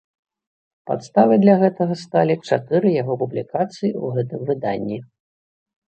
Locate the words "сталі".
2.05-2.39